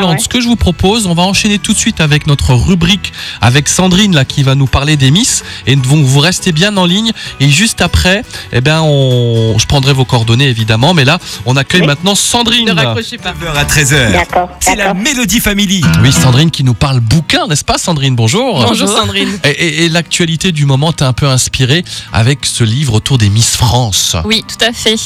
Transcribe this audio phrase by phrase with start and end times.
[0.00, 0.18] Alors, Ouais.
[0.18, 3.68] Ce que je vous propose, on va enchaîner tout de suite avec notre rubrique avec
[3.68, 7.12] Sandrine là qui va nous parler des Miss et vous, vous restez bien en ligne
[7.38, 11.82] et juste après, eh ben on, je prendrai vos coordonnées évidemment, mais là on accueille
[11.82, 11.86] Oui.
[11.86, 12.66] maintenant Sandrine.
[12.66, 13.30] Ne raccrochez pas.
[13.32, 14.12] 9h à 13h.
[14.12, 14.48] D'accord.
[14.60, 14.94] C'est la.
[14.94, 15.82] Mélodie Family.
[16.02, 18.14] Oui, Sandrine qui nous parle bouquin, n'est-ce pas Sandrine?
[18.16, 18.64] Bonjour.
[18.66, 19.28] Bonjour Sandrine.
[19.44, 23.28] Et, et- et l'actualité du moment t'a un peu inspiré avec ce livre autour des
[23.30, 24.16] Miss France.
[24.24, 24.96] Oui, tout à fait.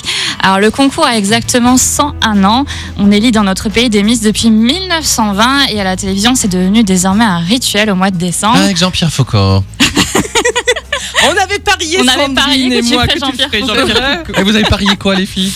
[0.42, 2.64] Alors le concours a exactement 101 ans.
[2.98, 4.50] On élit dans notre pays des Miss depuis
[4.88, 8.58] 1920 et à la télévision c'est devenu désormais un rituel au mois de décembre.
[8.58, 9.64] Avec Jean-Pierre Foucault.
[11.26, 13.48] On avait parié On avait Sandrine parié que et tu moi ferais que tu Jean-Pierre
[13.48, 13.74] ferais Foucault.
[13.88, 15.52] Jean-Pierre Et vous avez parié quoi les filles?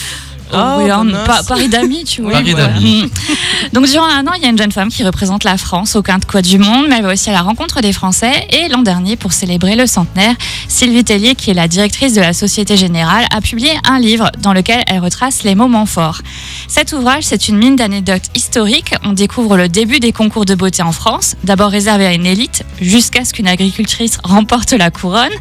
[0.52, 1.26] Oh, oui, on- mince.
[1.26, 2.32] pas- Paris d'amis, tu vois.
[2.32, 2.72] Paris voilà.
[3.72, 6.02] Donc durant un an, il y a une jeune femme qui représente la France au
[6.02, 8.46] quinte quoi du monde, mais elle va aussi à la rencontre des Français.
[8.50, 10.34] Et l'an dernier, pour célébrer le centenaire,
[10.68, 14.52] Sylvie Tellier, qui est la directrice de la Société Générale, a publié un livre dans
[14.52, 16.20] lequel elle retrace les moments forts.
[16.68, 18.94] Cet ouvrage, c'est une mine d'anecdotes historiques.
[19.04, 22.64] On découvre le début des concours de beauté en France, d'abord réservé à une élite,
[22.80, 25.32] jusqu'à ce qu'une agricultrice remporte la couronne.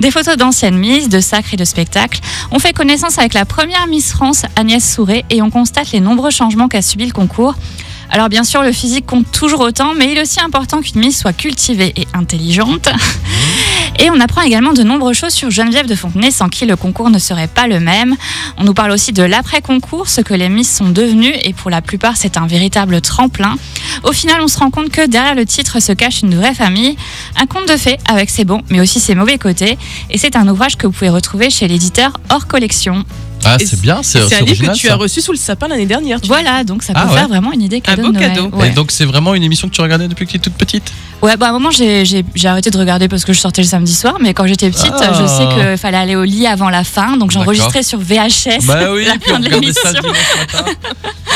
[0.00, 2.20] Des photos d'anciennes Miss, de sacres et de spectacles.
[2.50, 6.30] On fait connaissance avec la première Miss France, Agnès Souret, et on constate les nombreux
[6.30, 7.54] changements qu'a subi le concours.
[8.10, 11.18] Alors bien sûr, le physique compte toujours autant, mais il est aussi important qu'une Miss
[11.18, 12.88] soit cultivée et intelligente.
[13.98, 17.10] Et on apprend également de nombreuses choses sur Geneviève de Fontenay, sans qui le concours
[17.10, 18.16] ne serait pas le même.
[18.58, 21.80] On nous parle aussi de l'après-concours, ce que les Miss sont devenues, et pour la
[21.80, 23.56] plupart, c'est un véritable tremplin.
[24.02, 26.96] Au final, on se rend compte que derrière le titre se cache une vraie famille,
[27.36, 29.78] un conte de fées avec ses bons, mais aussi ses mauvais côtés.
[30.10, 33.04] Et c'est un ouvrage que vous pouvez retrouver chez l'éditeur hors collection.
[33.46, 34.92] Ah c'est bien, c'est un livre original que tu ça.
[34.94, 36.20] as reçu sous le sapin l'année dernière.
[36.20, 37.14] tu Voilà, donc ça peut Ah ouais.
[37.18, 38.32] faire vraiment une idée cadeau beau de Noël.
[38.34, 38.50] cadeau.
[38.64, 40.92] Et donc c'est vraiment une émission que tu regardais depuis que tu es toute petite?
[41.22, 43.94] Ouais, bah à un moment j'ai arrêté de regarder parce que je sortais le samedi
[43.94, 45.12] soir, mais quand j'étais petite, Ah.
[45.20, 48.92] je sais qu'il fallait aller au lit avant la fin, donc j'enregistrais sur VHS Bah
[48.92, 49.82] oui, la puis fin on de l'émission.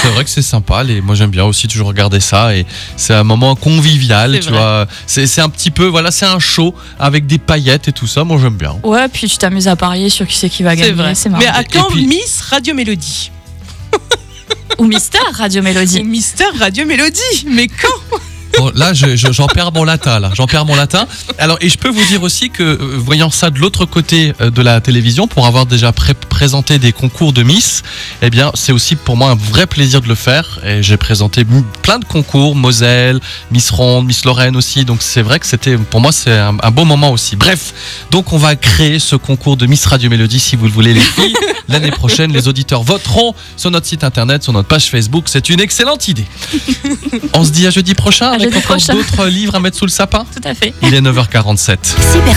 [0.09, 1.01] C'est vrai que c'est sympa, les...
[1.01, 2.65] moi j'aime bien aussi toujours regarder ça et
[2.97, 4.59] c'est un moment convivial, C'est tu vrai.
[4.59, 4.87] vois.
[5.07, 8.25] C'est c'est un petit peu, voilà, c'est un show avec des paillettes et tout ça,
[8.25, 8.77] moi j'aime bien.
[8.83, 11.15] Ouais, puis tu t'amuses à parier sur qui c'est qui va C'est gagner, vrai.
[11.15, 11.43] c'est marrant.
[11.45, 13.31] Mais à quand puis- Miss Radio Mélodie
[14.79, 16.05] Ou Mister Radio Ou Mélodie.
[16.05, 18.19] Mister Radio Mélodie Mais quand?
[18.75, 21.07] Là, je- je- j'en perds mon latin.
[21.39, 24.51] Alors, et je peux vous dire aussi que, euh, voyant ça de l'autre côté euh,
[24.51, 27.83] de la télévision, pour avoir déjà pré- présenté des concours de Miss,
[28.23, 30.61] eh bien, c'est aussi pour moi un vrai plaisir de le faire.
[30.65, 31.45] Et j'ai présenté
[31.83, 33.21] plein de concours, Moselle,
[33.51, 34.85] Miss Ronde, Miss Lorraine aussi.
[34.85, 37.37] Donc, c'est vrai que c'était, pour moi, c'est un, un beau moment aussi.
[37.37, 37.73] Bref,
[38.11, 41.03] donc on va créer ce concours de Miss Radio Mélodie, si vous le voulez, les.
[41.71, 45.25] L'année prochaine, les auditeurs voteront sur notre site internet, sur notre page Facebook.
[45.27, 46.25] C'est une excellente idée.
[47.35, 48.95] On se dit à jeudi prochain jeudi encore prochain.
[48.95, 50.25] d'autres livres à mettre sous le sapin.
[50.35, 50.75] Tout à fait.
[50.83, 51.77] Il est 9h47.
[51.85, 52.23] Super